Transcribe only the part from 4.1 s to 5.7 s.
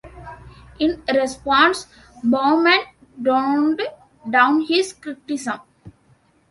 down his criticism.